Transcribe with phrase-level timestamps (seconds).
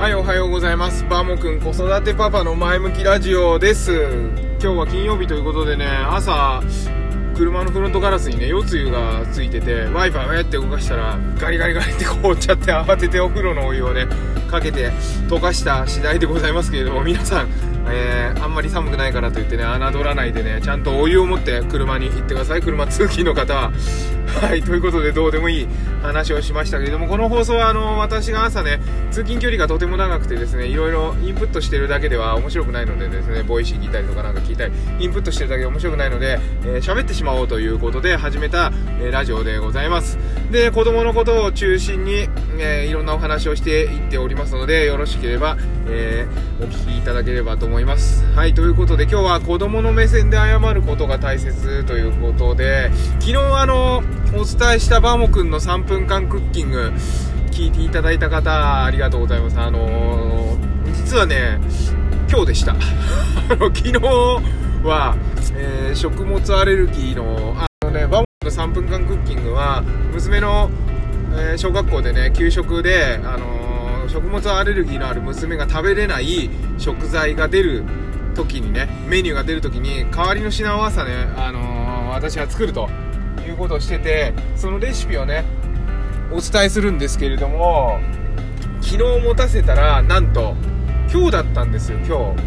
[0.00, 1.04] はい、おはようございます。
[1.10, 3.92] バーモくん子育てパパの前向きラジオです。
[4.58, 6.62] 今日は金曜日ということでね、朝、
[7.36, 14.06] 車のフロントガラスにね、夜露がついてて、w i f i をやって動かしたら、ガリガリガリって凍っちゃって、慌ててお風呂のお湯をね、
[14.50, 14.90] かけて
[15.28, 17.48] 溶かした次第でございますけれども、皆さん、
[17.90, 22.62] えー、あんまり寒くないからといってね、侮らないでね、ちゃんとお湯を持って車に行ってください。
[22.62, 23.72] 車通勤の方は。
[24.40, 25.68] はい、ということでどうでもいい
[26.02, 40.18] 話をしましたけれども、この放送はあの、私が朝ね、通勤距離がとても長くてですね、いろいろインプットしてるだけでは面白くないのでですね、ボイシー聞いたりとかなんか聞いたり、インプットしてるだけで面白くないので、えー喋ってしまおうということで始めた、えーラジオでございます。
[40.50, 42.28] で、子供のことを中心に、
[42.58, 45.56] えーいろんなお話をしていっておりますので、よろしければ、
[45.88, 48.22] えーお聞きいただければと思います。
[48.34, 54.02] はい、ということで今日は子供の目線で謝ることが大切ということで、昨日あの、
[54.34, 56.92] お伝えしたバーモくんの3分間クッキング、
[57.50, 59.58] 聞いていただいた方、ありがとうございます。
[59.58, 60.60] あのー
[60.92, 61.58] 実はね、
[62.28, 62.72] 今日でした。
[62.72, 62.76] あ
[63.56, 63.92] の昨日
[64.84, 65.16] は、
[65.56, 70.70] えー食物アレルギーの、あのね、バーモくんの3分間クッキングは、娘の、
[71.32, 73.79] えー小学校でね、給食で、あのー
[74.10, 77.84] 食物アレルギーのある娘が食べれない食材が出る
[78.34, 82.88] 時にね、メニューが出る時に、代わりの品を朝ね、あのー私が作ると
[83.46, 85.44] いうことをしてて、そのレシピをね、
[86.32, 88.00] お伝えするんですけれども、
[88.80, 90.54] 昨日持たせたら、なんと、
[91.12, 92.42] 今日だったんですよ、今日。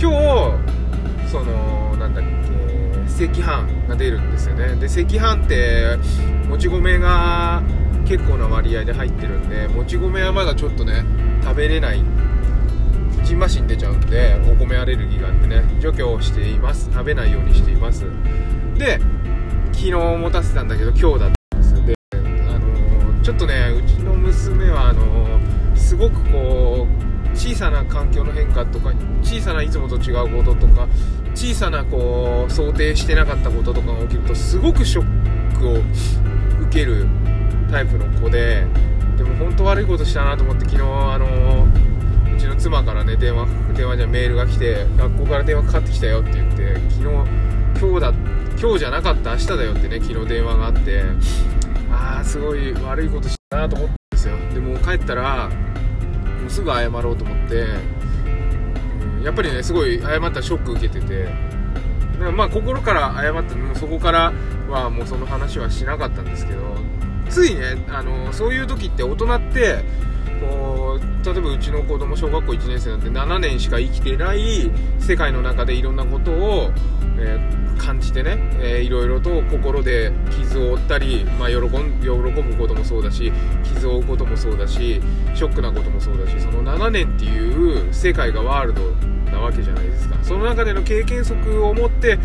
[0.00, 4.74] 今日、その、なんだっけ、赤飯が出るんですよね。
[4.76, 5.98] で、赤飯って、
[6.48, 7.62] もち米が
[8.10, 11.04] 結構な割合で入ってるんで、もち米はまだちょっとね、
[11.44, 12.02] 食べれない。
[13.22, 16.90] ジンマシン出ちゃうんで、お米アレルギーがあってね、除去をしています。
[16.92, 18.04] 食べないようにしています。
[18.76, 18.98] で、
[19.70, 21.86] 昨日持たせたんだけど、今日だったんです。
[21.86, 26.88] で、あのーちょっとね、うちの娘は、あのーすごくこ
[27.32, 30.88] う、小さな環境の変化とか、小さないつもと違うこととか、
[31.36, 35.76] 小さなこう、想定してなかったこととかが起きると、すごくショックを
[37.70, 38.66] タイプの子で、
[39.16, 41.68] でも本当悪いことしたなと思って、昨日、あの
[42.34, 47.02] うちの妻からね、電話、電話じゃメールが来て、学校から電話かかってきたよって言って、昨日、
[47.80, 48.14] 今日だ、
[48.60, 51.02] 今日じゃなかった明日だよってね、昨日電話があって、
[51.92, 54.36] ああ、すごい悪いことしたなと思ったんですよ。
[54.52, 57.66] でも帰ったら、もうすぐ謝ろうと思って、
[59.24, 64.32] やっぱりね、すごい謝ったらショック受けてて、だからまあ心から謝ってもそこから
[64.68, 66.60] はもうその話はしなかったんですけど
[67.30, 69.84] ついねあのそういう時って大人って
[70.40, 76.70] こう例えばうちの子供小学校1年生なんて7年しか生きてない世界の中でいろんなことを、
[77.18, 83.32] えー感じてね、えーいろいろと心で傷を負ったり、まあ、喜ん喜ぶこともそうだし
[83.64, 85.00] 傷を負うこともそうだし
[85.34, 88.82] ショックなこともそうだしその7年っていう世界がワールド
[89.32, 90.16] なわけじゃないですか。
[90.22, 92.18] その中での経験則を持って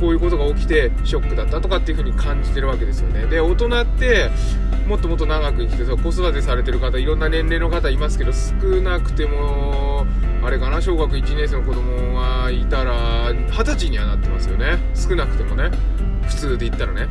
[0.00, 3.26] こういうことが起きてショックだったとかっていう風に感じてるわけですよね。
[3.26, 4.30] で大人って
[4.86, 10.06] もっともっと長く生きてそう子育てされてる方いろんな年齢の方いますけど少なくても
[10.42, 14.78] あれかな小学1年生の子供がいたら20歳にはなってますよね。
[14.94, 15.70] 少なくてもね。
[16.28, 17.08] 普通で言ったらね。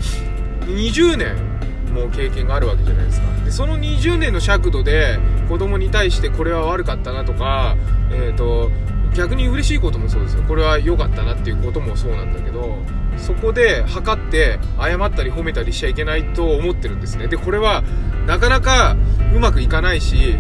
[0.61, 1.55] 20年
[1.93, 3.27] もう経験があるわけじゃないですか。
[3.45, 7.77] でその20年の尺度で子供に対してこれは悪かったなとか
[8.11, 8.69] えっ、と
[9.15, 10.43] 逆に嬉しいこともそうですよ。
[10.43, 12.77] これは良かったなっていうこともそうなんだけど
[13.17, 17.27] そこで測って謝ったり褒めたりしちゃいけないと思ってるんですね。
[17.27, 17.83] でこれは
[18.27, 18.95] なかなか
[19.33, 20.35] うまくいかないし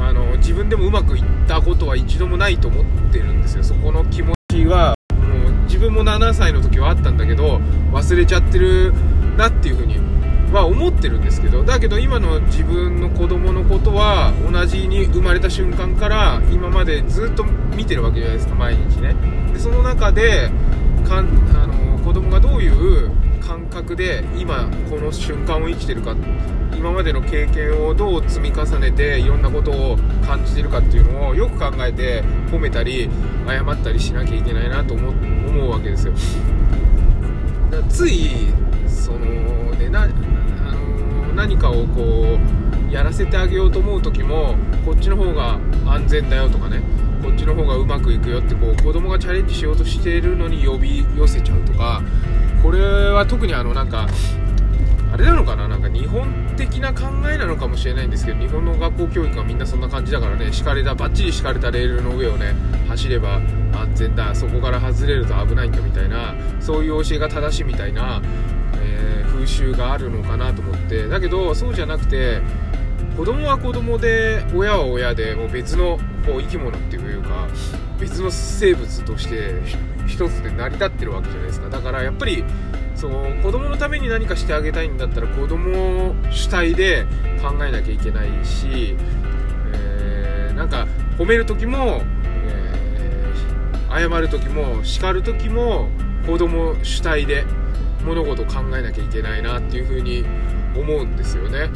[0.00, 3.62] あの自分でもうまくいったことは一度もないと思ってるんですよ。
[3.62, 7.60] そこの気持ちはもう自分も7歳の時はあったんだけど
[7.92, 8.92] 忘れちゃってる
[9.36, 9.96] なっていうふうに
[10.52, 19.14] は思ってるんですけどだけど今の自分の子供のことは同じに生まれた瞬間から今までずっと見てるわけじゃないですか毎日ね。
[19.52, 20.50] でその中で
[21.06, 23.10] かんあの子供がどういう
[23.40, 26.14] 感覚で今この瞬間を生きてるか
[26.76, 29.96] 今までの経験をどう積み重ねていろんなことを
[30.26, 33.10] 感じてるかっていうのをよく考えて褒めたり
[33.46, 35.10] 謝ったりしなきゃいけないなと思
[35.66, 36.12] うわけですよ。
[37.70, 38.48] だつい
[41.68, 42.38] かをこ
[42.88, 46.80] うやらせてあげようと思う時もこっちの方が安全だよとかね
[47.22, 52.02] こっちの方がうまくいくよってこう子供がチャレンジしようとしているのに呼び寄せちゃうとか
[52.62, 52.80] これ
[53.10, 54.06] は特にあのなんか
[55.12, 62.54] あれなのかななんか日本的な考えなのかもしれないんですけど日本の学校教育はみんなそんな感じだからね敷かれたバッチリ敷かれたレールの上をね
[62.88, 63.40] 走れば
[63.72, 68.20] 安全だそこから外れると危ないんだみたいなそういう教えが正しいみたいな、
[69.48, 71.08] 習があるのかなと思って。
[71.08, 72.40] だけどそうじゃなくて
[73.16, 77.48] 子供は子供で親は親でもう別のこう生き物っていうか
[77.98, 79.60] 別の生物として
[80.06, 81.68] 一つで成り立ってるわけじゃないですか。
[81.68, 82.44] だからやっぱり
[82.94, 87.06] その子供のために何かしてあげたいんだったら子供主体で
[87.40, 88.96] 考えなきゃいけないし、
[89.72, 90.86] えー、なんか
[91.16, 95.88] 褒める時も、えー、謝る時も叱る時も
[96.26, 97.44] 子供主体で
[98.04, 100.24] 物事を考えなきゃいけないなっていうふうに
[100.76, 101.70] 思うんですよね。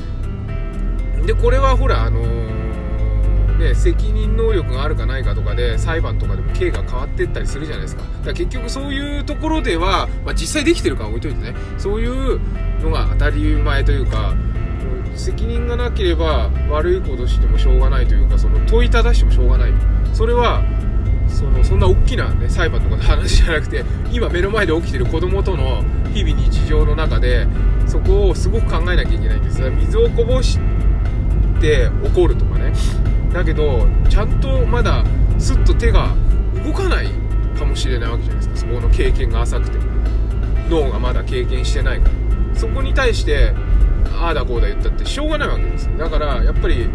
[1.27, 8.03] でこれはほらあのー、ね責任能力があるかないかとかで裁判とかでも刑が変わってったりするじゃないですか。
[8.03, 11.55] だから結局そういうところでは、まあ、実際できてるか置いといてね。
[11.79, 12.41] そういう
[12.81, 14.35] のが当たり前というか
[15.15, 19.73] 責任がなければ悪いことしてもしょうがないというかその問いただしてもしょうがない。
[20.13, 20.63] それは
[21.43, 25.83] そのそんな大きな、ね、裁判とかの話じゃなくて今目の前で起きてる子供との
[26.15, 27.49] 日々日常の中で
[27.87, 29.61] そこをすごく考えなきゃいけないんです。
[29.61, 30.59] 水をこぼし
[31.61, 32.73] て怒るとかね。
[33.33, 35.05] だけどちゃんとまだ
[35.39, 36.15] スッと手が
[36.65, 37.09] 動かない
[37.59, 38.71] かもしれないわけじゃないですか。
[38.71, 39.79] そこの経験が浅くて
[40.69, 42.13] 脳がまだ経験してないから。
[42.55, 43.53] そこに対して
[44.15, 45.91] ああだこうだ言ったってしょうがないわけです。
[45.99, 46.89] だからやっぱり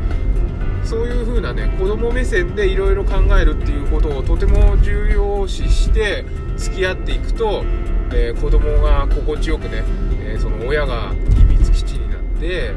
[0.87, 6.23] そういう風なね子供目線でいろいろ考えるっていうことをとても重要視して
[6.55, 7.65] 付き合っていくと、
[8.13, 9.83] えー、子供が心地よくね、
[10.21, 12.71] えー、その親が秘密基地になって、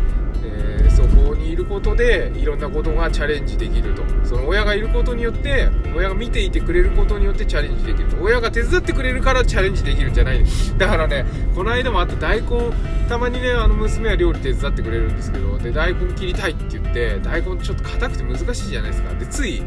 [1.61, 4.03] ることでいろんなことがチャレンジできると。
[4.25, 8.17] その親がいることによって親が見ていてくれることによってチャレンジできると。
[8.21, 10.45] 親が手伝ってくれるからチャレンジできるんじゃない。
[10.79, 11.25] だからね
[11.55, 12.73] この間もあった大根
[13.09, 19.15] たまにねあの娘は料理手伝ってくれるんですけどで大根切りたいって言って大根ちょっと硬くて難しいじゃないですか。
[19.15, 19.63] でつい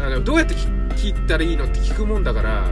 [0.00, 0.54] あのどうやって
[0.96, 2.64] 切ったらいいのって聞くもんだから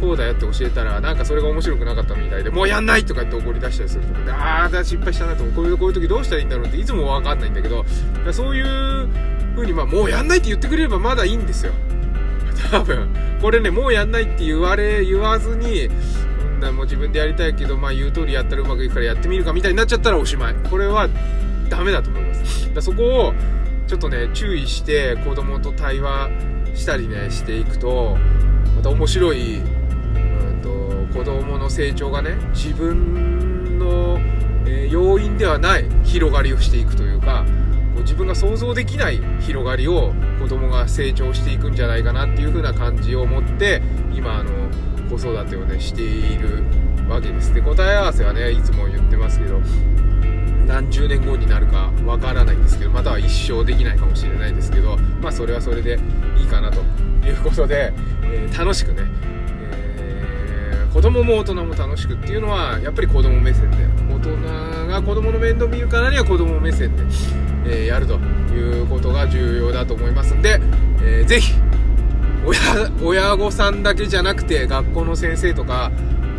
[0.00, 7.84] こうだよって教えたらなんかそれが面白くなかったみたいでもうやんないとかって怒り出したりするとかでああ失敗したなとこういうこういう時どうしたらいいんだろうっていつも分かんないんだけど
[8.32, 9.08] そういう
[9.54, 11.72] 風にまあもうやんないって言ってくれればまだいいんですよ。
[12.70, 13.08] 多分。
[13.40, 20.54] これねもうやんないって言われ言わずにんもう自分でやりたいけどまあ言う通りやったらうまくいくからやってみるかみたいになっちゃったらおしまい。
[20.68, 21.08] これは
[21.68, 22.74] ダメだと思います。
[22.74, 23.34] だそこを
[23.86, 26.30] ちょっとね注意して子供と対話
[26.74, 28.16] したりねしていくと
[28.76, 29.62] また面白い
[31.12, 34.18] 子供の成長がね自分の、
[34.66, 37.44] えー、要因ではない広がりをしていくというか
[37.94, 44.50] こう自分が想像できない広がりを子供が成長していくんじゃないかなっていう風な感じを持って今あの
[45.08, 46.62] 子育てをねしている
[47.08, 47.52] わけです。
[47.52, 49.60] で答え合わせはねいつも言ってますけど
[50.66, 55.98] 何十年後になるかわからないんですけどまたは一生できないかもしれないですけどまあそれはそれで
[56.38, 56.80] いいかなと
[57.26, 57.92] いうことで、
[58.22, 59.02] えー、楽しくね
[60.92, 63.76] 子供も大人も楽しくっていうのはやっぱり子供目線で
[64.12, 64.36] 大人
[64.88, 67.04] が子供の面倒見るからには子供目線で、
[67.64, 68.14] えー、やると
[68.52, 70.60] いうことが重要だと思いますんで、
[71.02, 71.54] えー、ぜひ
[72.44, 75.92] 親親御さんだけじゃなくて学校の先生とか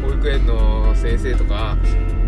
[0.04, 1.78] 保育園の先生とか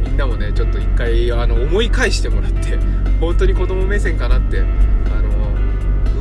[0.03, 2.77] みんなもねちょっと一回あの思い返してもらって
[3.19, 4.63] 本当に子供目線かなって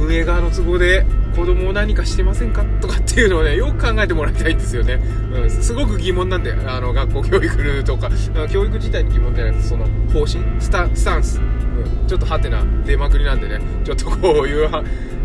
[0.03, 1.07] 運営側の都合で
[1.37, 5.01] 子供を何かしてませんかとかっていうのをね、よく考えてもらいたいんですよね。
[5.33, 8.11] うん、すごく疑問なんで、あの、学校教育とか、
[8.51, 10.45] 教育自体に疑問じゃなくて、その、方針？
[10.61, 14.69] スタンス、うん、ちょっとハテな出まくりなんでね、ちょっとこういう、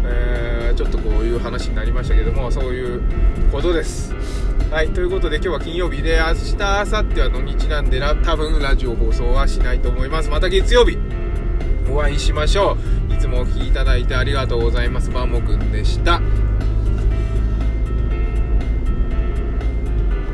[0.05, 3.01] えー、ちょっとこういう話になりましたけども、そういう
[3.51, 4.15] ことです。
[4.71, 10.29] はい、ということで今日は金曜日で、明日、明後日は土日なんで、多分ラジオ放送はしないと思います。
[10.29, 10.97] また月曜日、
[11.89, 12.77] お会いしましょ
[13.09, 13.13] う。
[13.13, 15.09] いつもお聴きいただいてありがとうございます。
[15.09, 16.21] バモくんでした。